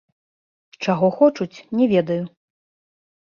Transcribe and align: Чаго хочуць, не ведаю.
Чаго 0.85 1.07
хочуць, 1.17 1.61
не 1.81 1.85
ведаю. 1.93 2.19